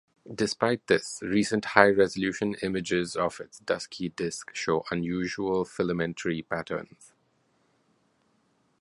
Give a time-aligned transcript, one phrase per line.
[0.33, 7.13] Despite this, recent high-resolution images of its dusty disk show unusual filamentary patterns.